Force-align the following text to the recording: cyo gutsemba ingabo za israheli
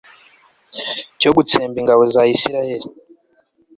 cyo 1.19 1.29
gutsemba 1.37 1.75
ingabo 1.81 2.03
za 2.13 2.21
israheli 2.35 2.87